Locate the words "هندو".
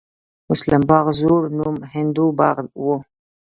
1.93-2.25